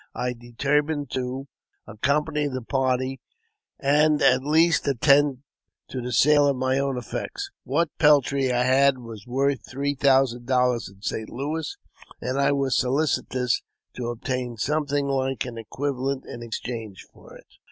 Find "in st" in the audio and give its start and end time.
10.89-11.29